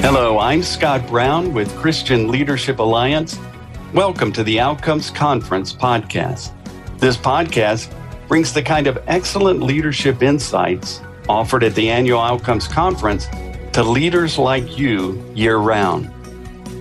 [0.00, 3.36] Hello, I'm Scott Brown with Christian Leadership Alliance.
[3.92, 6.52] Welcome to the Outcomes Conference podcast.
[6.98, 7.92] This podcast
[8.28, 13.26] brings the kind of excellent leadership insights offered at the annual Outcomes Conference
[13.72, 16.06] to leaders like you year round.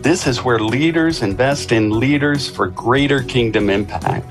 [0.03, 4.27] This is where leaders invest in leaders for greater kingdom impact.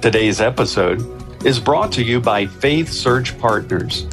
[0.00, 1.02] Today's episode
[1.44, 4.06] is brought to you by Faith Search Partners.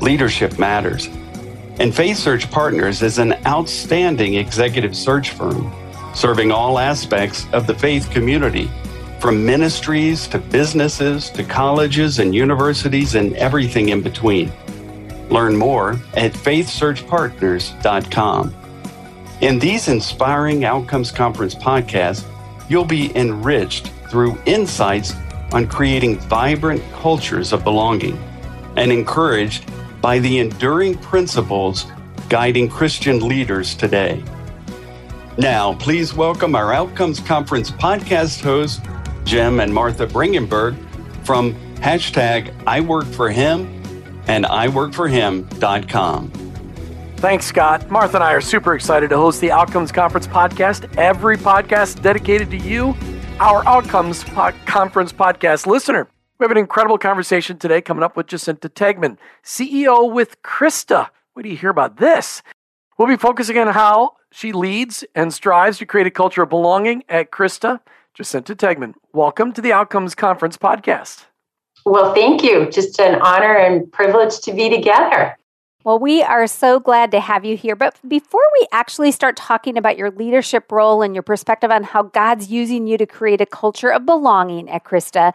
[0.00, 1.08] Leadership matters
[1.80, 5.72] and Faith Search Partners is an outstanding executive search firm
[6.14, 8.70] serving all aspects of the faith community,
[9.18, 14.50] from ministries to businesses to colleges and universities and everything in between.
[15.30, 18.54] Learn more at faithsearchpartners.com.
[19.40, 22.26] In these inspiring Outcomes Conference podcasts,
[22.68, 25.14] you'll be enriched through insights
[25.52, 28.22] on creating vibrant cultures of belonging
[28.76, 29.64] and encouraged
[30.00, 31.86] by the enduring principles
[32.28, 34.22] guiding Christian leaders today.
[35.38, 38.80] Now, please welcome our Outcomes Conference podcast hosts,
[39.24, 40.76] Jim and Martha Brangenberg
[41.24, 43.66] from hashtag I work for him
[44.26, 46.30] and iworkforhim.com.
[47.16, 47.90] Thanks, Scott.
[47.90, 50.96] Martha and I are super excited to host the Outcomes Conference podcast.
[50.96, 52.96] Every podcast dedicated to you,
[53.40, 56.08] our Outcomes po- Conference podcast listener.
[56.40, 61.10] We have an incredible conversation today coming up with Jacinta Tegman, CEO with CRISTA.
[61.34, 62.42] What do you hear about this?
[62.96, 67.04] We'll be focusing on how she leads and strives to create a culture of belonging
[67.10, 67.80] at CRISTA.
[68.14, 71.26] Jacinta Tegman, welcome to the Outcomes Conference podcast.
[71.84, 72.70] Well, thank you.
[72.70, 75.36] Just an honor and privilege to be together.
[75.84, 77.76] Well, we are so glad to have you here.
[77.76, 82.04] But before we actually start talking about your leadership role and your perspective on how
[82.04, 85.34] God's using you to create a culture of belonging at CRISTA,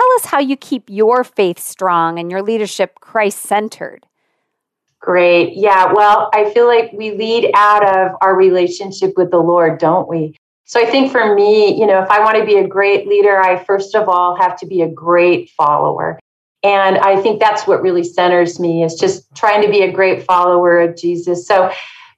[0.00, 4.06] Tell us how you keep your faith strong and your leadership Christ centered.
[4.98, 5.52] Great.
[5.56, 5.92] Yeah.
[5.92, 10.36] Well, I feel like we lead out of our relationship with the Lord, don't we?
[10.64, 13.42] So I think for me, you know, if I want to be a great leader,
[13.42, 16.18] I first of all have to be a great follower.
[16.62, 20.24] And I think that's what really centers me is just trying to be a great
[20.24, 21.46] follower of Jesus.
[21.46, 21.70] So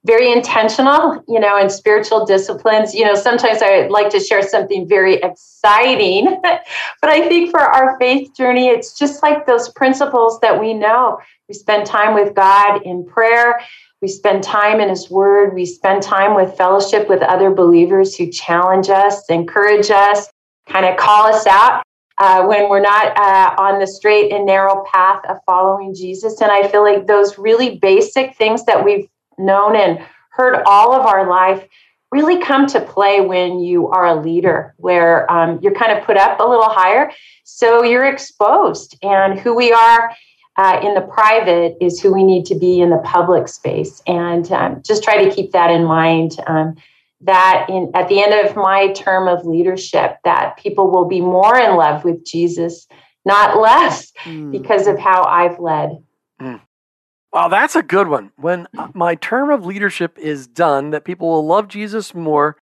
[0.04, 2.94] very intentional, you know, in spiritual disciplines.
[2.94, 6.60] You know, sometimes I like to share something very exciting, but
[7.02, 11.18] I think for our faith journey, it's just like those principles that we know.
[11.48, 13.60] We spend time with God in prayer.
[14.00, 15.54] We spend time in His Word.
[15.54, 20.28] We spend time with fellowship with other believers who challenge us, encourage us,
[20.68, 21.84] kind of call us out
[22.18, 26.40] uh, when we're not uh, on the straight and narrow path of following Jesus.
[26.40, 29.06] And I feel like those really basic things that we've
[29.42, 31.66] known and heard all of our life
[32.10, 36.16] really come to play when you are a leader, where um, you're kind of put
[36.16, 37.10] up a little higher.
[37.44, 40.12] So you're exposed, and who we are
[40.56, 44.02] uh, in the private is who we need to be in the public space.
[44.06, 46.38] And um, just try to keep that in mind.
[46.46, 46.76] Um,
[47.24, 51.56] that in at the end of my term of leadership, that people will be more
[51.56, 52.86] in love with Jesus,
[53.24, 54.50] not less, mm.
[54.50, 56.02] because of how I've led.
[56.40, 56.60] Mm.
[57.32, 58.30] Wow, that's a good one.
[58.36, 62.58] When my term of leadership is done, that people will love Jesus more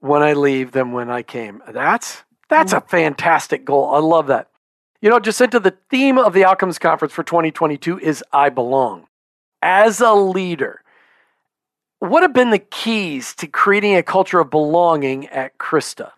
[0.00, 1.62] when I leave than when I came.
[1.70, 2.88] That's that's a mm-hmm.
[2.88, 3.94] fantastic goal.
[3.94, 4.48] I love that.
[5.00, 9.06] You know, Jacinta, the theme of the Outcomes Conference for 2022 is I belong.
[9.62, 10.82] As a leader,
[12.00, 16.12] what have been the keys to creating a culture of belonging at CRISTA?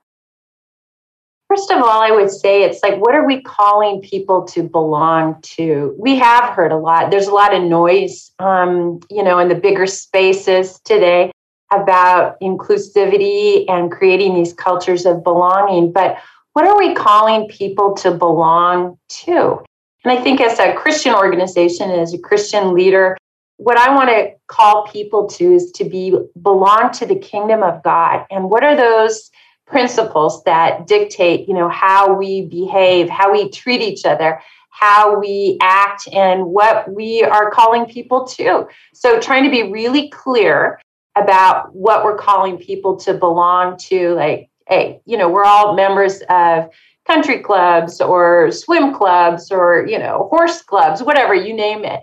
[1.50, 5.40] First of all, I would say it's like, what are we calling people to belong
[5.42, 5.96] to?
[5.98, 7.10] We have heard a lot.
[7.10, 11.32] There's a lot of noise, um, you know, in the bigger spaces today
[11.72, 15.90] about inclusivity and creating these cultures of belonging.
[15.90, 16.18] But
[16.52, 19.58] what are we calling people to belong to?
[20.04, 23.16] And I think as a Christian organization, as a Christian leader,
[23.56, 27.82] what I want to call people to is to be belong to the kingdom of
[27.82, 28.24] God.
[28.30, 29.32] And what are those
[29.70, 35.56] principles that dictate, you know, how we behave, how we treat each other, how we
[35.60, 38.66] act, and what we are calling people to.
[38.92, 40.80] So, trying to be really clear
[41.16, 46.22] about what we're calling people to belong to, like, hey, you know, we're all members
[46.28, 46.68] of
[47.06, 52.00] country clubs or swim clubs or, you know, horse clubs, whatever you name it.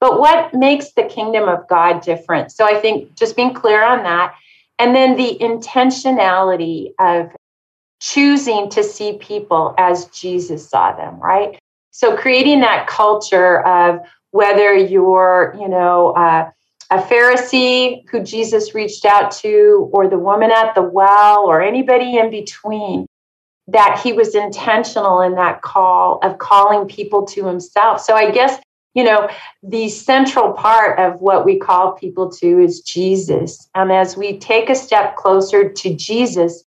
[0.00, 2.50] But what makes the kingdom of God different?
[2.52, 4.34] So, I think just being clear on that
[4.80, 7.30] and then the intentionality of
[8.00, 11.58] choosing to see people as Jesus saw them, right?
[11.90, 14.00] So creating that culture of
[14.30, 16.50] whether you're, you know, uh,
[16.90, 22.16] a Pharisee who Jesus reached out to, or the woman at the well, or anybody
[22.16, 23.06] in between,
[23.68, 28.00] that he was intentional in that call of calling people to himself.
[28.00, 28.58] So I guess
[28.94, 29.28] you know,
[29.62, 33.68] the central part of what we call people to is Jesus.
[33.74, 36.64] And as we take a step closer to Jesus,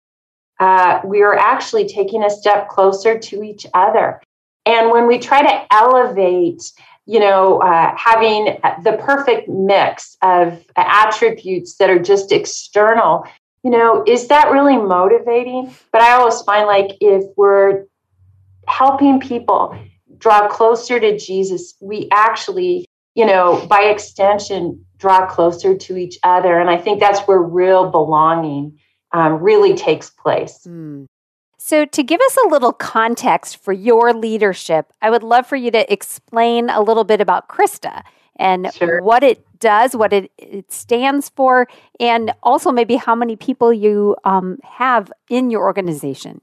[0.60, 4.20] uh, we are actually taking a step closer to each other.
[4.64, 6.62] And when we try to elevate,
[7.06, 13.26] you know, uh, having the perfect mix of attributes that are just external,
[13.64, 15.74] you know, is that really motivating?
[15.90, 17.86] But I always find like if we're
[18.68, 19.76] helping people
[20.22, 26.58] draw closer to Jesus, we actually, you know, by extension, draw closer to each other.
[26.58, 28.78] And I think that's where real belonging
[29.10, 30.60] um, really takes place.
[30.66, 31.06] Mm.
[31.58, 35.70] So, to give us a little context for your leadership, I would love for you
[35.70, 38.02] to explain a little bit about CRISTA
[38.36, 39.00] and sure.
[39.00, 41.68] what it does, what it, it stands for,
[42.00, 46.40] and also maybe how many people you um, have in your organization.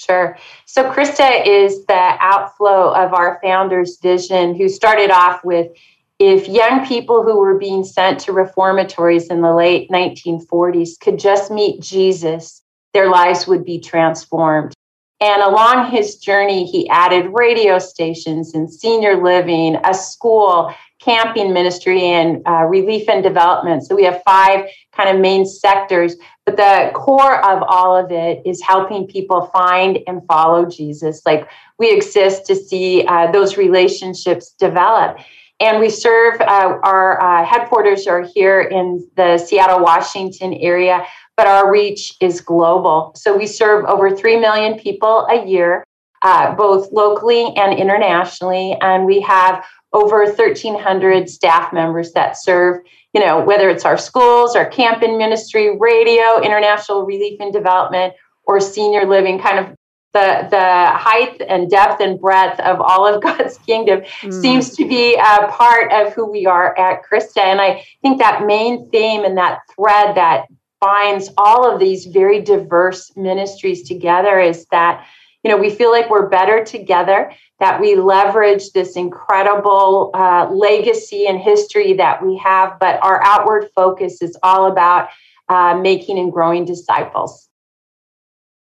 [0.00, 0.38] Sure.
[0.64, 5.72] So, CRISTA is the outflow of our founder's vision, who started off with
[6.18, 11.50] if young people who were being sent to reformatories in the late 1940s could just
[11.50, 12.62] meet Jesus,
[12.94, 14.72] their lives would be transformed.
[15.20, 22.02] And along his journey, he added radio stations and senior living, a school, camping ministry,
[22.04, 23.86] and uh, relief and development.
[23.86, 26.16] So we have five kind of main sectors.
[26.46, 31.22] But the core of all of it is helping people find and follow Jesus.
[31.24, 31.48] Like
[31.78, 35.18] we exist to see uh, those relationships develop
[35.60, 41.04] and we serve uh, our uh, headquarters are here in the Seattle, Washington area,
[41.36, 43.12] but our reach is global.
[43.14, 45.84] So we serve over 3 million people a year,
[46.22, 48.76] uh, both locally and internationally.
[48.80, 52.78] And we have over 1,300 staff members that serve,
[53.12, 58.14] you know, whether it's our schools, our camp and ministry, radio, international relief and development,
[58.44, 59.76] or senior living, kind of
[60.12, 64.40] the the height and depth and breadth of all of God's kingdom mm.
[64.40, 67.40] seems to be a part of who we are at CRISTA.
[67.40, 70.46] And I think that main theme and that thread that
[70.80, 75.06] binds all of these very diverse ministries together is that
[75.44, 81.26] you know we feel like we're better together that we leverage this incredible uh, legacy
[81.26, 85.08] and history that we have but our outward focus is all about
[85.48, 87.48] uh, making and growing disciples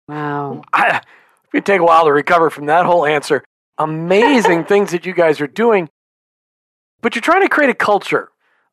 [0.08, 1.02] wow I,
[1.56, 3.44] it take a while to recover from that whole answer.
[3.78, 5.90] Amazing things that you guys are doing,
[7.02, 8.30] but you're trying to create a culture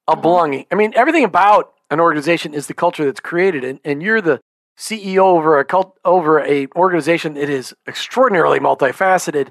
[0.09, 0.23] of mm-hmm.
[0.23, 0.67] belonging.
[0.71, 4.41] I mean, everything about an organization is the culture that's created, and, and you're the
[4.79, 9.51] CEO over a cult, over a organization that is extraordinarily multifaceted.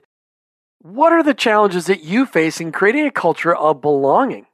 [0.80, 4.48] What are the challenges that you face in creating a culture of belonging?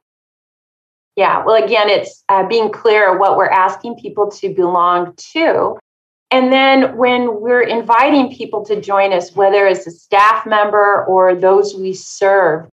[1.16, 5.78] Yeah, well, again, it's uh, being clear what we're asking people to belong to
[6.30, 11.34] and then when we're inviting people to join us, whether it's a staff member or
[11.34, 12.68] those we serve,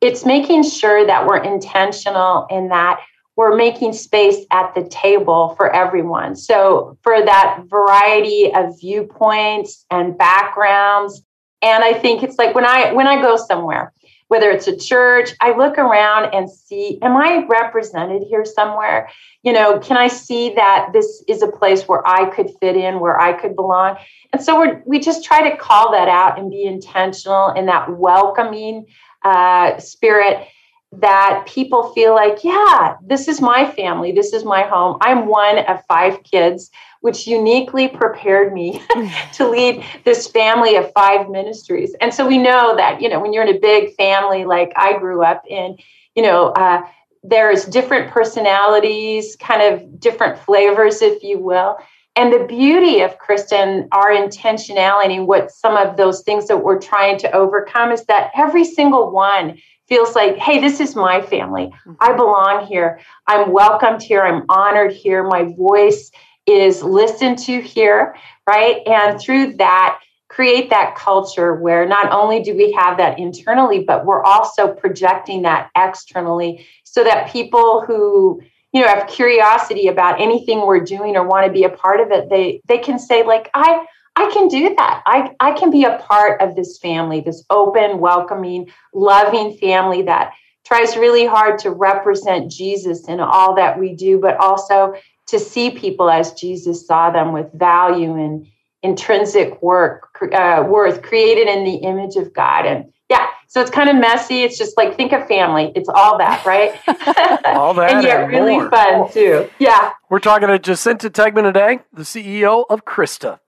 [0.00, 3.00] it's making sure that we're intentional in that
[3.40, 6.36] we're making space at the table for everyone.
[6.36, 11.22] So, for that variety of viewpoints and backgrounds.
[11.62, 13.94] And I think it's like when I when I go somewhere,
[14.28, 19.08] whether it's a church, I look around and see, am I represented here somewhere?
[19.42, 23.00] You know, can I see that this is a place where I could fit in,
[23.00, 23.96] where I could belong?
[24.34, 27.88] And so we we just try to call that out and be intentional in that
[27.96, 28.84] welcoming
[29.24, 30.46] uh, spirit
[30.92, 34.98] that people feel like, yeah, this is my family, this is my home.
[35.00, 36.70] I'm one of five kids,
[37.00, 38.82] which uniquely prepared me
[39.34, 41.94] to lead this family of five ministries.
[42.00, 44.98] And so we know that, you know, when you're in a big family like I
[44.98, 45.78] grew up in,
[46.16, 46.82] you know, uh,
[47.22, 51.76] there's different personalities, kind of different flavors, if you will.
[52.16, 57.18] And the beauty of Kristen, our intentionality, what some of those things that we're trying
[57.18, 59.58] to overcome is that every single one
[59.90, 61.66] feels like, hey, this is my family.
[61.66, 61.92] Mm-hmm.
[62.00, 63.00] I belong here.
[63.26, 64.22] I'm welcomed here.
[64.22, 65.24] I'm honored here.
[65.24, 66.10] My voice
[66.46, 68.14] is listened to here,
[68.48, 68.80] right?
[68.86, 74.06] And through that, create that culture where not only do we have that internally, but
[74.06, 78.40] we're also projecting that externally so that people who
[78.72, 82.12] you know have curiosity about anything we're doing or want to be a part of
[82.12, 83.84] it they they can say like i
[84.20, 85.02] I can do that.
[85.06, 90.34] I, I can be a part of this family, this open, welcoming, loving family that
[90.66, 94.94] tries really hard to represent Jesus in all that we do, but also
[95.28, 98.46] to see people as Jesus saw them with value and
[98.82, 102.66] intrinsic work, uh, worth created in the image of God.
[102.66, 104.42] And yeah, so it's kind of messy.
[104.42, 105.72] It's just like think of family.
[105.74, 106.78] It's all that, right?
[107.46, 108.68] all that and yet and really more.
[108.68, 109.48] fun too.
[109.58, 109.92] Yeah.
[110.10, 113.40] We're talking to Jacinta Tegman today, the CEO of CRISTA.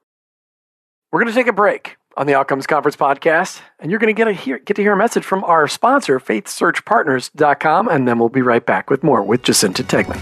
[1.12, 1.99] We're going to take a break.
[2.16, 4.92] on the Outcomes Conference podcast, and you're going to get a hear, get to hear
[4.92, 9.42] a message from our sponsor, FaithSearchPartners.com, and then we'll be right back with more with
[9.42, 10.19] Jacinta Tegman.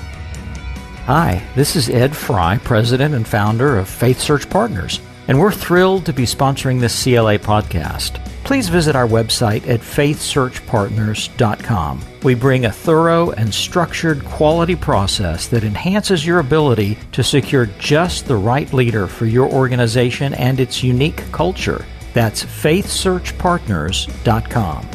[1.07, 6.05] Hi, this is Ed Fry, President and founder of Faith Search Partners, and we're thrilled
[6.05, 8.19] to be sponsoring this CLA podcast.
[8.43, 12.01] Please visit our website at faithsearchpartners.com.
[12.25, 18.27] We bring a thorough and structured quality process that enhances your ability to secure just
[18.27, 21.85] the right leader for your organization and its unique culture.
[22.13, 24.89] That's faithsearchpartners.com.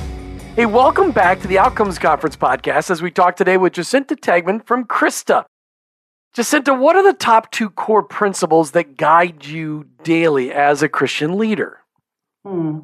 [0.57, 4.67] Hey, welcome back to the Outcomes Conference podcast as we talk today with Jacinta Tegman
[4.67, 5.45] from CRISTA.
[6.35, 11.37] Jacinta, what are the top two core principles that guide you daily as a Christian
[11.37, 11.79] leader?
[12.43, 12.79] Hmm.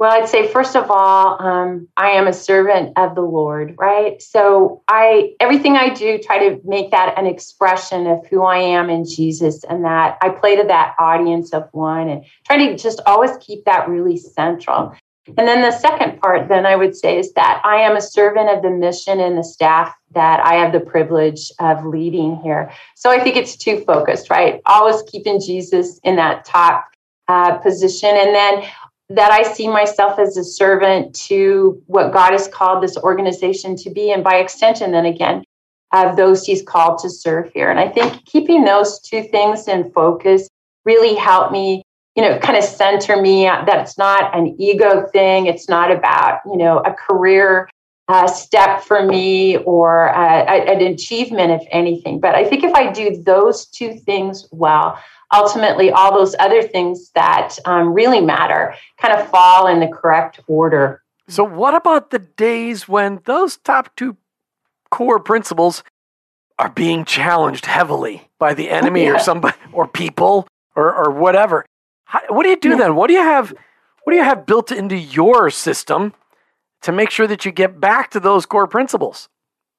[0.00, 4.20] Well, I'd say first of all, um, I am a servant of the Lord, right?
[4.20, 8.90] So I everything I do try to make that an expression of who I am
[8.90, 13.00] in Jesus, and that I play to that audience of one, and try to just
[13.06, 14.96] always keep that really central.
[15.26, 18.50] And then the second part, then I would say, is that I am a servant
[18.50, 22.70] of the mission and the staff that I have the privilege of leading here.
[22.94, 24.60] So I think it's too focused, right?
[24.66, 26.84] Always keeping Jesus in that top
[27.28, 28.10] uh, position.
[28.10, 28.64] And then
[29.10, 33.90] that I see myself as a servant to what God has called this organization to
[33.90, 35.44] be, and by extension, then again,
[35.92, 37.70] of those He's called to serve here.
[37.70, 40.48] And I think keeping those two things in focus
[40.84, 41.82] really helped me
[42.16, 45.46] you know, kind of center me that it's not an ego thing.
[45.46, 47.68] It's not about, you know, a career
[48.08, 52.20] uh, step for me or uh, an achievement, if anything.
[52.20, 54.98] But I think if I do those two things well,
[55.32, 60.40] ultimately all those other things that um, really matter kind of fall in the correct
[60.46, 61.02] order.
[61.28, 64.16] So, what about the days when those top two
[64.90, 65.82] core principles
[66.58, 69.14] are being challenged heavily by the enemy yeah.
[69.14, 71.64] or somebody or people or, or whatever?
[72.04, 72.76] How, what do you do yeah.
[72.76, 72.94] then?
[72.96, 73.54] What do you have?
[74.04, 76.12] What do you have built into your system
[76.82, 79.28] to make sure that you get back to those core principles?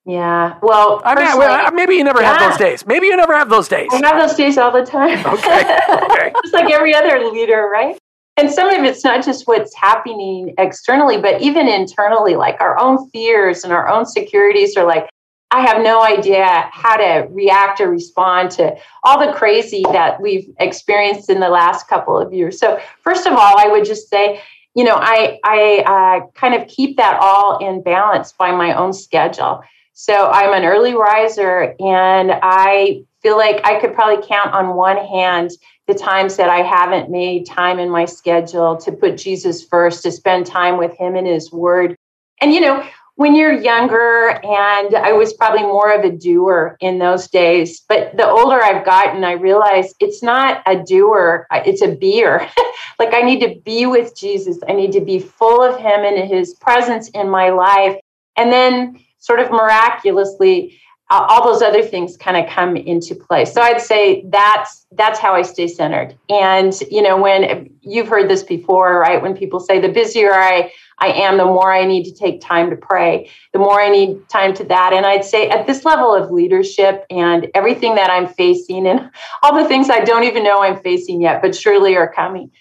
[0.06, 0.60] Yeah.
[0.62, 2.38] Well, I mean, well, maybe you never yeah.
[2.38, 2.86] have those days.
[2.86, 3.90] Maybe you never have those days.
[3.92, 5.26] I have those days all the time.
[5.26, 5.78] Okay.
[5.90, 6.34] okay.
[6.44, 7.98] just like every other leader, right?
[8.38, 13.10] And some of it's not just what's happening externally, but even internally, like our own
[13.10, 15.10] fears and our own securities are like,
[15.56, 20.54] I have no idea how to react or respond to all the crazy that we've
[20.60, 22.60] experienced in the last couple of years.
[22.60, 24.42] So, first of all, I would just say,
[24.74, 25.84] you know, I I
[26.26, 29.64] uh, kind of keep that all in balance by my own schedule.
[29.94, 34.98] So I'm an early riser, and I feel like I could probably count on one
[34.98, 35.52] hand
[35.88, 40.12] the times that I haven't made time in my schedule to put Jesus first, to
[40.12, 41.96] spend time with Him and His Word.
[42.42, 42.86] And you know,
[43.16, 48.16] when you're younger, and I was probably more of a doer in those days, but
[48.18, 52.50] the older I've gotten, I realize it's not a doer, it's a beer.
[53.00, 56.30] like I need to be with Jesus, I need to be full of Him and
[56.30, 57.98] His presence in my life.
[58.36, 60.78] And then, sort of miraculously,
[61.12, 63.46] all those other things kind of come into play.
[63.46, 66.18] So I'd say that's that's how I stay centered.
[66.30, 69.22] And you know, when you've heard this before, right?
[69.22, 72.70] When people say the busier I I am, the more I need to take time
[72.70, 74.94] to pray, the more I need time to that.
[74.94, 79.12] And I'd say at this level of leadership and everything that I'm facing and
[79.44, 82.52] all the things I don't even know I'm facing yet, but surely are coming.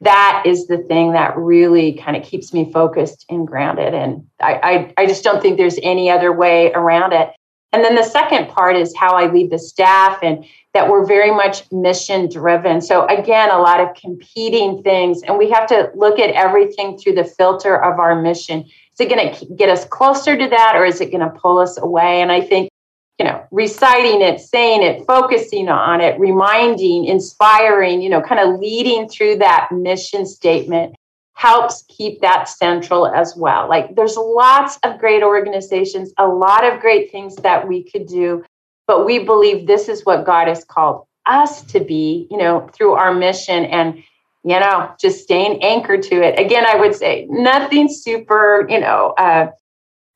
[0.00, 3.94] That is the thing that really kind of keeps me focused and grounded.
[3.94, 7.30] And I, I, I just don't think there's any other way around it.
[7.74, 11.32] And then the second part is how I lead the staff and that we're very
[11.32, 12.80] much mission driven.
[12.80, 15.24] So, again, a lot of competing things.
[15.24, 18.60] And we have to look at everything through the filter of our mission.
[18.60, 21.58] Is it going to get us closer to that or is it going to pull
[21.58, 22.22] us away?
[22.22, 22.70] And I think,
[23.18, 28.60] you know, reciting it, saying it, focusing on it, reminding, inspiring, you know, kind of
[28.60, 30.94] leading through that mission statement
[31.34, 33.68] helps keep that central as well.
[33.68, 38.44] Like there's lots of great organizations, a lot of great things that we could do,
[38.86, 42.92] but we believe this is what God has called us to be, you know, through
[42.92, 44.02] our mission and
[44.44, 46.38] you know, just staying anchored to it.
[46.38, 49.46] Again, I would say nothing super, you know, uh,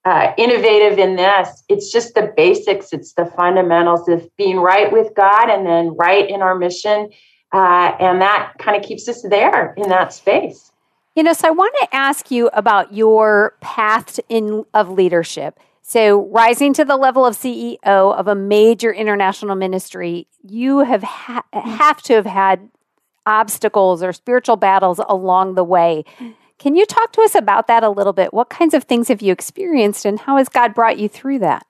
[0.04, 1.64] uh, innovative in this.
[1.68, 2.92] It's just the basics.
[2.92, 7.10] It's the fundamentals of being right with God and then right in our mission,
[7.52, 10.70] uh, and that kind of keeps us there in that space.
[11.18, 15.58] You know, so I want to ask you about your path in of leadership.
[15.82, 21.42] So, rising to the level of CEO of a major international ministry, you have ha-
[21.52, 22.68] have to have had
[23.26, 26.04] obstacles or spiritual battles along the way.
[26.56, 28.32] Can you talk to us about that a little bit?
[28.32, 31.66] What kinds of things have you experienced and how has God brought you through that?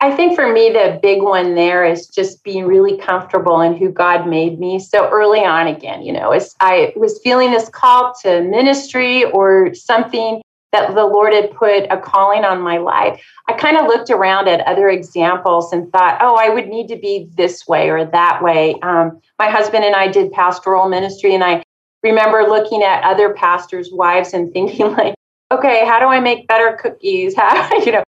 [0.00, 3.90] I think for me, the big one there is just being really comfortable in who
[3.90, 4.78] God made me.
[4.78, 9.74] So early on, again, you know, as I was feeling this call to ministry or
[9.74, 14.10] something that the Lord had put a calling on my life, I kind of looked
[14.10, 18.04] around at other examples and thought, oh, I would need to be this way or
[18.04, 18.78] that way.
[18.82, 21.64] Um, my husband and I did pastoral ministry, and I
[22.02, 25.14] remember looking at other pastors' wives and thinking, like,
[25.50, 27.34] okay, how do I make better cookies?
[27.34, 28.02] How, you know,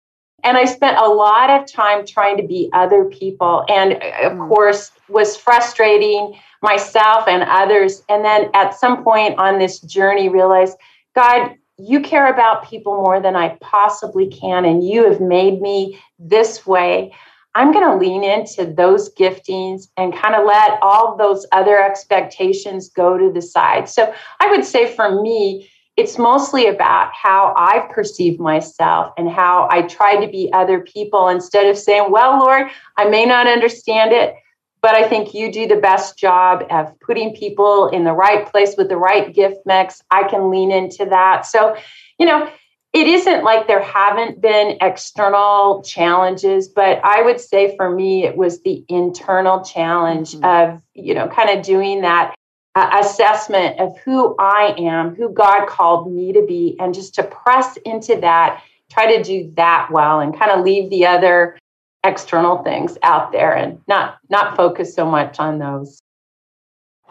[0.47, 3.65] and I spent a lot of time trying to be other people.
[3.67, 4.47] And of mm.
[4.47, 8.01] course, was frustrating myself and others.
[8.07, 10.77] And then at some point on this journey, realized,
[11.15, 14.63] God, you care about people more than I possibly can.
[14.63, 17.13] And you have made me this way.
[17.53, 22.87] I'm going to lean into those giftings and kind of let all those other expectations
[22.87, 23.89] go to the side.
[23.89, 29.67] So I would say for me, it's mostly about how I've perceived myself and how
[29.71, 34.13] I try to be other people instead of saying, Well, Lord, I may not understand
[34.13, 34.35] it,
[34.81, 38.75] but I think you do the best job of putting people in the right place
[38.77, 40.01] with the right gift mix.
[40.11, 41.47] I can lean into that.
[41.47, 41.75] So,
[42.19, 42.47] you know,
[42.93, 48.37] it isn't like there haven't been external challenges, but I would say for me, it
[48.37, 50.75] was the internal challenge mm-hmm.
[50.75, 52.36] of, you know, kind of doing that
[52.77, 57.23] uh, assessment of who I am, who God called me to be, and just to
[57.23, 61.57] press into that, try to do that well, and kind of leave the other
[62.03, 65.99] external things out there and not not focus so much on those.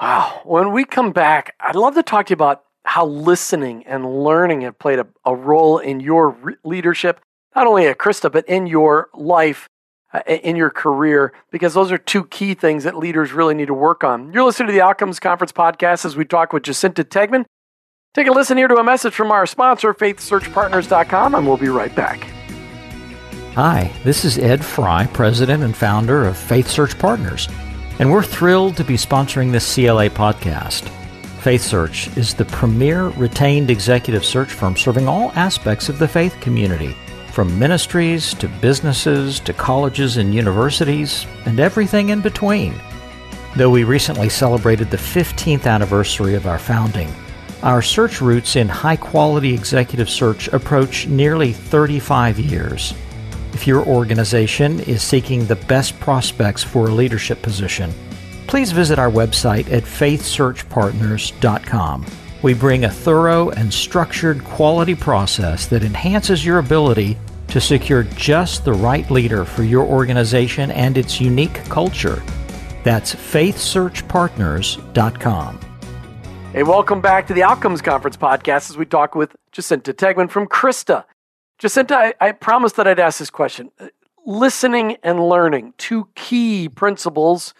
[0.00, 0.40] Wow.
[0.44, 4.60] When we come back, I'd love to talk to you about how listening and learning
[4.60, 7.20] have played a, a role in your re- leadership,
[7.56, 9.68] not only at CRISTA, but in your life
[10.12, 13.74] Uh, in your career because those are two key things that leaders really need to
[13.74, 14.32] work on.
[14.32, 17.44] You're listening to the Outcomes Conference podcast as we talk with Jacinta Tegman.
[18.14, 21.92] Take a listen here to a message from our sponsor, faithsearchpartners.com, and we'll be right
[21.96, 22.20] back.
[23.54, 27.48] Hi, this is Ed Fry, president and founder of Faith Search Partners,
[27.98, 30.88] and we're thrilled to be sponsoring this CLA podcast.
[31.40, 36.40] Faith Search is the premier retained executive search firm serving all aspects of the faith
[36.40, 36.94] community
[37.36, 42.74] from ministries to businesses to colleges and universities, and everything in between.
[43.56, 47.14] Though we recently celebrated the 15th anniversary of our founding,
[47.62, 52.94] our search roots in high quality executive search approach nearly 35 years.
[53.52, 57.92] If your organization is seeking the best prospects for a leadership position,
[58.46, 62.06] please visit our website at faithsearchpartners.com.
[62.42, 67.18] We bring a thorough and structured quality process that enhances your ability
[67.56, 72.22] to secure just the right leader for your organization and its unique culture.
[72.84, 75.60] That's faithsearchpartners.com.
[76.52, 80.46] Hey, welcome back to the Outcomes Conference podcast as we talk with Jacinta Tegman from
[80.46, 81.06] CRISTA.
[81.58, 83.70] Jacinta, I, I promised that I'd ask this question.
[84.26, 87.54] Listening and learning, two key principles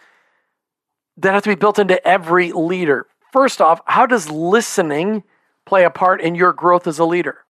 [1.17, 3.07] that have to be built into every leader.
[3.33, 5.23] First off, how does listening
[5.65, 7.46] play a part in your growth as a leader?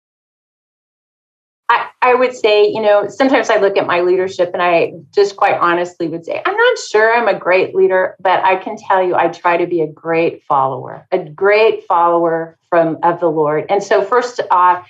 [1.68, 5.36] I, I would say, you know, sometimes I look at my leadership and I just
[5.36, 9.02] quite honestly would say, I'm not sure I'm a great leader, but I can tell
[9.04, 13.66] you I try to be a great follower, a great follower from of the Lord.
[13.68, 14.88] And so first off,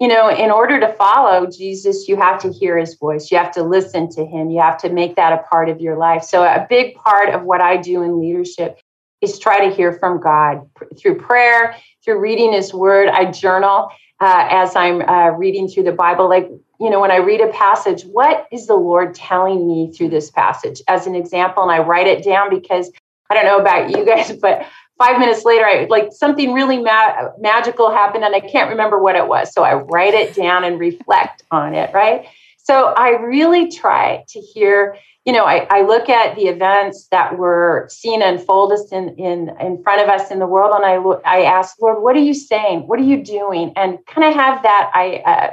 [0.00, 3.30] you know, in order to follow Jesus, you have to hear his voice.
[3.30, 4.50] You have to listen to him.
[4.50, 6.22] You have to make that a part of your life.
[6.22, 8.78] So a big part of what I do in leadership
[9.20, 13.08] is try to hear from God through prayer, through reading his word.
[13.08, 16.28] I journal uh, as I'm uh, reading through the Bible.
[16.28, 16.48] Like,
[16.80, 20.30] you know, when I read a passage, what is the Lord telling me through this
[20.30, 21.62] passage as an example?
[21.62, 22.90] And I write it down because
[23.30, 24.66] I don't know about you guys, but
[24.98, 29.16] five minutes later, I like something really ma- magical happened and I can't remember what
[29.16, 29.52] it was.
[29.52, 32.26] So I write it down and reflect on it, right?
[32.56, 34.96] So I really try to hear
[35.28, 39.54] you know, I, I look at the events that were seen unfold us in, in,
[39.60, 40.94] in front of us in the world, and I
[41.30, 42.86] I ask, Lord, what are you saying?
[42.86, 43.74] What are you doing?
[43.76, 45.50] And kind of have that I uh,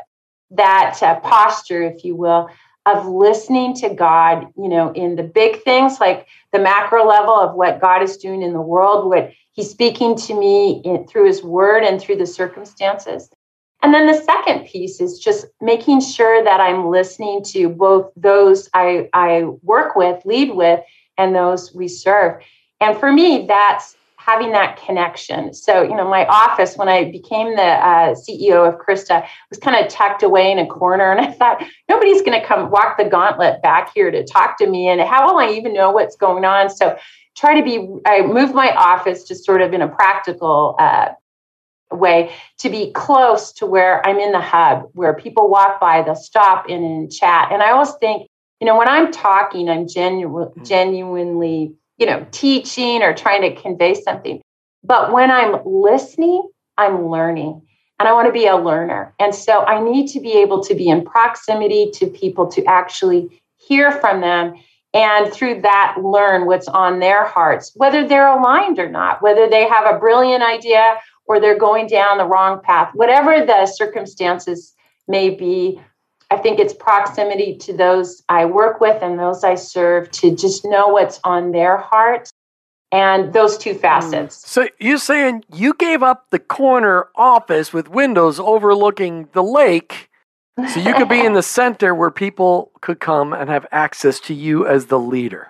[0.52, 2.50] that uh, posture, if you will,
[2.86, 4.48] of listening to God.
[4.56, 8.44] You know, in the big things like the macro level of what God is doing
[8.44, 12.26] in the world, what He's speaking to me in, through His Word and through the
[12.26, 13.30] circumstances.
[13.86, 18.68] And then the second piece is just making sure that I'm listening to both those
[18.74, 20.80] I, I work with, lead with,
[21.20, 22.42] and those we serve.
[22.82, 25.54] And for me, that's having that connection.
[25.54, 29.76] So, you know, my office, when I became the uh, CEO of CRISTA, was kind
[29.86, 31.12] of tucked away in a corner.
[31.12, 34.68] And I thought, nobody's going to come walk the gauntlet back here to talk to
[34.68, 34.88] me.
[34.88, 36.72] And how will I even know what's going on?
[36.72, 36.98] So,
[37.38, 41.10] try to be, I moved my office just sort of in a practical uh,
[41.92, 46.16] way to be close to where I'm in the hub, where people walk by, they'll
[46.16, 47.52] stop in and chat.
[47.52, 48.28] And I always think
[48.62, 50.66] You know, when I'm talking, I'm genu- mm.
[50.66, 54.42] genuinely, you know, teaching or trying to convey something.
[54.84, 57.62] But when I'm listening, I'm learning
[58.00, 59.14] and I want to be a learner.
[59.20, 63.42] And so I need to be able to be in proximity to people to actually
[63.58, 64.56] hear from them
[64.94, 69.68] and through that learn what's on their hearts, whether they're aligned or not, whether they
[69.68, 74.74] have a brilliant idea or they're going down the wrong path, whatever the circumstances
[75.08, 75.80] may be.
[76.32, 80.66] I think it's proximity to those I work with and those I serve to just
[80.66, 82.30] know what's on their heart
[82.92, 84.50] and those two facets.
[84.50, 90.10] So you're saying you gave up the corner office with windows overlooking the lake
[90.74, 94.34] so you could be in the center where people could come and have access to
[94.34, 95.50] you as the leader.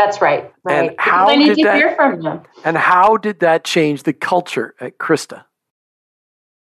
[0.00, 0.50] That's right.
[0.64, 0.88] Right.
[0.88, 2.40] And how I need to that, hear from them.
[2.64, 5.44] And how did that change the culture at CRISTA?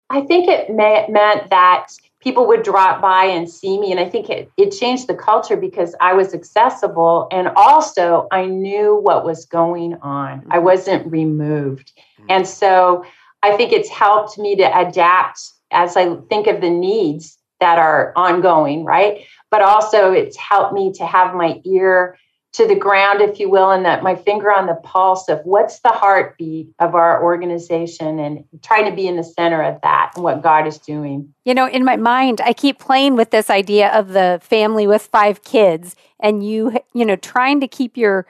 [0.09, 1.87] I think it may, meant that
[2.19, 3.91] people would drop by and see me.
[3.91, 8.45] And I think it, it changed the culture because I was accessible and also I
[8.45, 10.45] knew what was going on.
[10.49, 10.65] I mm-hmm.
[10.65, 11.93] wasn't removed.
[11.95, 12.25] Mm-hmm.
[12.27, 13.05] And so
[13.41, 15.39] I think it's helped me to adapt
[15.71, 19.25] as I think of the needs that are ongoing, right?
[19.49, 22.17] But also it's helped me to have my ear
[22.51, 25.79] to the ground, if you will, and that my finger on the pulse of what's
[25.79, 30.23] the heartbeat of our organization and trying to be in the center of that and
[30.23, 31.33] what God is doing.
[31.45, 35.03] You know, in my mind, I keep playing with this idea of the family with
[35.03, 38.25] five kids and you, you know, trying to keep your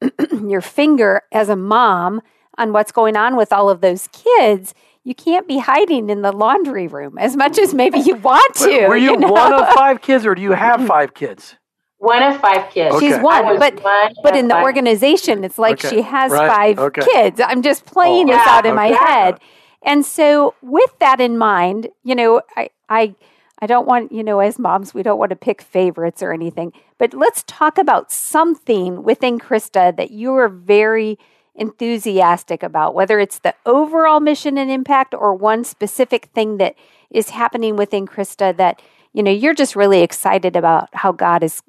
[0.46, 2.20] your finger as a mom
[2.58, 6.32] on what's going on with all of those kids you can't be hiding in the
[6.32, 8.88] laundry room as much as maybe you want to.
[8.88, 9.32] Were you, you know?
[9.32, 11.56] one of five kids, or do you have five kids?
[12.04, 12.94] One of five kids.
[12.94, 13.08] Okay.
[13.08, 14.64] She's one, but one but in the five.
[14.64, 15.96] organization, it's like okay.
[15.96, 16.48] she has right.
[16.48, 17.02] five okay.
[17.02, 17.40] kids.
[17.40, 19.40] I'm just playing oh, this yeah, out in my head,
[19.82, 23.14] and so with that in mind, you know, I I.
[23.60, 26.72] I don't want, you know, as moms, we don't want to pick favorites or anything,
[26.98, 31.18] but let's talk about something within CRISTA that you are very
[31.54, 36.74] enthusiastic about, whether it's the overall mission and impact or one specific thing that
[37.10, 38.82] is happening within CRISTA that,
[39.14, 41.62] you know, you're just really excited about how God is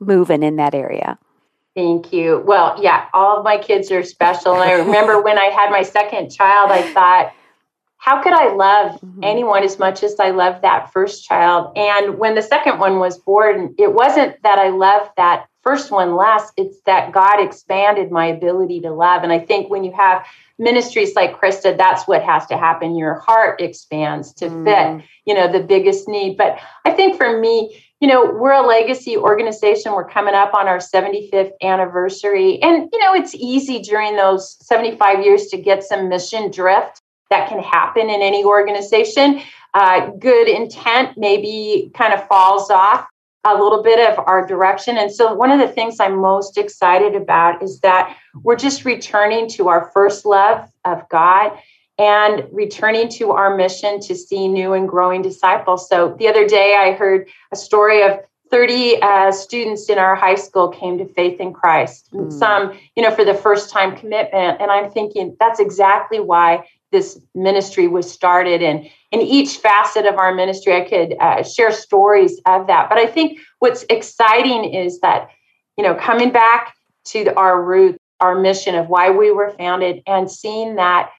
[0.00, 1.18] moving in that area.
[1.74, 2.42] Thank you.
[2.46, 4.54] Well, yeah, all of my kids are special.
[4.54, 7.32] And I remember when I had my second child, I thought,
[7.98, 9.20] how could I love mm-hmm.
[9.22, 11.76] anyone as much as I loved that first child?
[11.76, 16.14] And when the second one was born, it wasn't that I loved that first one
[16.14, 16.52] less.
[16.56, 19.24] It's that God expanded my ability to love.
[19.24, 20.24] And I think when you have
[20.60, 22.96] ministries like CRISTA, that's what has to happen.
[22.96, 24.64] Your heart expands to mm.
[24.64, 26.36] fit, you know, the biggest need.
[26.36, 29.92] But I think for me, you know, we're a legacy organization.
[29.92, 32.62] We're coming up on our 75th anniversary.
[32.62, 37.00] And, you know, it's easy during those 75 years to get some mission drift
[37.30, 39.40] that can happen in any organization.
[39.74, 43.08] Uh, good intent maybe kind of falls off
[43.46, 44.96] a little bit of our direction.
[44.98, 49.48] And so, one of the things I'm most excited about is that we're just returning
[49.50, 51.52] to our first love of God
[51.98, 55.88] and returning to our mission to see new and growing disciples.
[55.88, 58.18] So, the other day I heard a story of
[58.50, 62.08] 30 uh, students in our high school came to faith in Christ.
[62.12, 62.32] Mm.
[62.32, 64.60] Some, you know, for the first time commitment.
[64.60, 68.62] And I'm thinking that's exactly why this ministry was started.
[68.62, 72.88] And in each facet of our ministry i could uh, share stories of that.
[72.88, 75.30] But i think what's exciting is that
[75.76, 76.74] you know coming back
[77.06, 81.10] to our root our mission of why we were founded and seeing that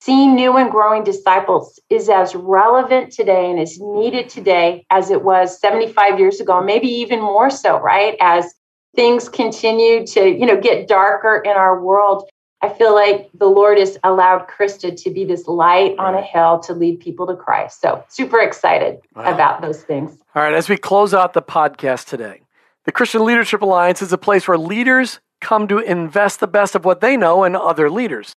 [0.00, 5.22] seeing new and growing disciples is as relevant today and as needed today as it
[5.22, 8.16] was 75 years ago maybe even more so right?
[8.20, 8.52] As
[8.94, 12.28] things continue to you know get darker in our world
[12.62, 16.60] I feel like the Lord has allowed CRISTA to be this light on a hill
[16.60, 17.80] to lead people to Christ.
[17.80, 19.34] So, super excited wow.
[19.34, 20.16] about those things.
[20.34, 22.42] All right, as we close out the podcast today,
[22.84, 26.84] the Christian Leadership Alliance is a place where leaders come to invest the best of
[26.84, 28.32] what they know in other leaders.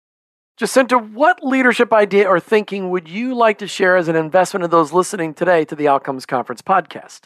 [0.57, 4.71] Jacinta, what leadership idea or thinking would you like to share as an investment of
[4.71, 7.23] those listening today to the Outcomes Conference podcast?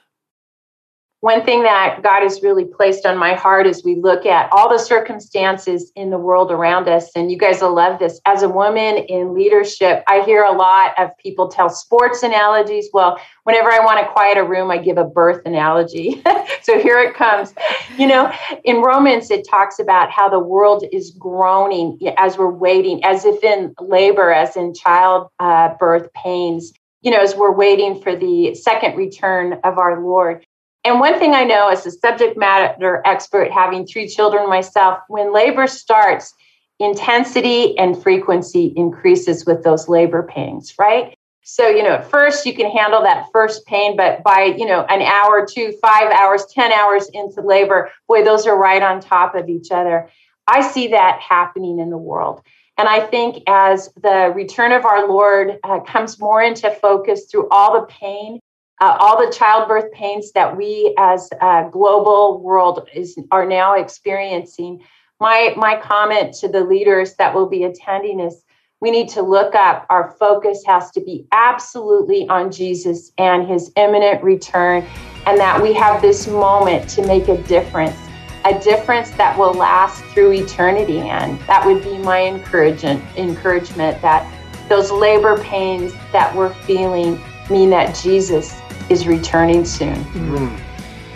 [1.20, 4.70] One thing that God has really placed on my heart as we look at all
[4.70, 8.20] the circumstances in the world around us, and you guys will love this.
[8.24, 12.88] As a woman in leadership, I hear a lot of people tell sports analogies.
[12.92, 16.22] Well, whenever I want to quiet a room, I give a birth analogy.
[16.62, 17.52] so here it comes.
[17.96, 23.04] You know, in Romans, it talks about how the world is groaning as we're waiting,
[23.04, 28.16] as if in labor, as in childbirth uh, pains you know, as we're waiting for
[28.16, 30.44] the second return of our Lord.
[30.84, 35.34] And one thing I know as a subject matter expert, having three children myself, when
[35.34, 36.32] labor starts,
[36.78, 41.14] intensity and frequency increases with those labor pains, right?
[41.42, 44.82] So, you know, at first you can handle that first pain, but by, you know,
[44.82, 49.34] an hour, two, five hours, 10 hours into labor, boy, those are right on top
[49.34, 50.10] of each other.
[50.46, 52.42] I see that happening in the world.
[52.76, 57.48] And I think as the return of our Lord uh, comes more into focus through
[57.50, 58.40] all the pain,
[58.80, 64.80] uh, all the childbirth pains that we as a global world is are now experiencing,
[65.20, 68.44] my my comment to the leaders that will be attending is
[68.80, 69.84] we need to look up.
[69.90, 74.86] Our focus has to be absolutely on Jesus and his imminent return,
[75.26, 77.96] and that we have this moment to make a difference
[78.44, 81.00] a difference that will last through eternity.
[81.00, 84.24] And that would be my encouragement, encouragement that
[84.68, 89.96] those labor pains that we're feeling mean that Jesus is returning soon.
[89.96, 90.60] Mm.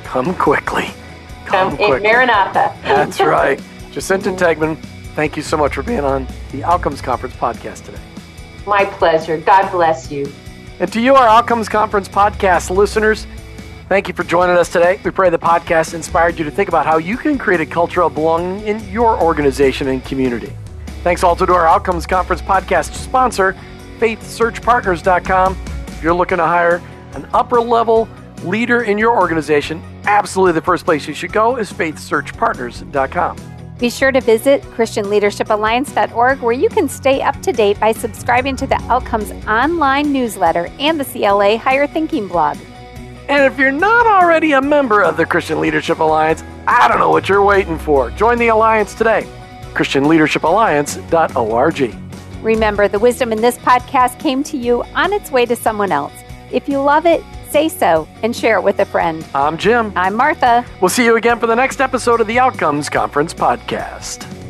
[0.05, 0.87] Come quickly.
[1.47, 2.01] Come, Come quickly.
[2.01, 2.77] Maranatha.
[2.83, 3.61] That's right.
[3.91, 4.77] Jacinta Tegman,
[5.15, 8.01] thank you so much for being on the Outcomes Conference podcast today.
[8.67, 9.39] My pleasure.
[9.39, 10.33] God bless you.
[10.81, 13.27] And to you, our Outcomes Conference podcast listeners,
[13.93, 14.99] Thank you for joining us today.
[15.05, 18.03] We pray the podcast inspired you to think about how you can create a culture
[18.03, 20.51] of belonging in your organization and community.
[21.03, 23.55] Thanks also to our Outcomes Conference podcast sponsor,
[23.99, 25.59] faithsearchpartners.com.
[25.89, 26.81] If you're looking to hire
[27.15, 28.09] an upper level
[28.45, 33.37] leader in your organization, absolutely the first place you should go is faithsearchpartners.com.
[33.79, 38.67] Be sure to visit ChristianLeadershipAlliance.org where you can stay up to date by subscribing to
[38.67, 42.59] the Outcomes online newsletter and the CLA Higher Thinking blog.
[43.29, 47.11] And if you're not already a member of the Christian Leadership Alliance, I don't know
[47.11, 48.11] what you're waiting for.
[48.11, 49.27] Join the Alliance today.
[49.73, 51.97] ChristianLeadershipAlliance.org.
[52.43, 56.13] Remember, the wisdom in this podcast came to you on its way to someone else.
[56.53, 59.27] If you love it, say so and share it with a friend.
[59.35, 59.93] I'm Jim.
[59.97, 60.65] I'm Martha.
[60.81, 64.42] We'll see you again for the next episode of the Outcomes Conference podcast.